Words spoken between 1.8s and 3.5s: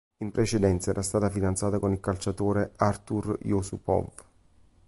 il calciatore Artur